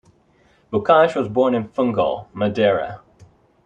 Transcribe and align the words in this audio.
Bocage 0.73 1.15
was 1.15 1.29
born 1.29 1.53
in 1.53 1.67
Funchal, 1.67 2.27
Madeira. 2.33 3.01